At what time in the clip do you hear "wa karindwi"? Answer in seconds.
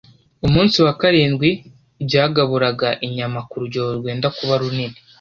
0.85-1.49